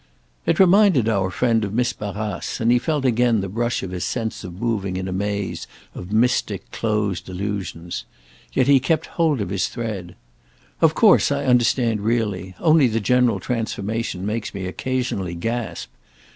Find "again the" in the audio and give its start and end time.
3.05-3.47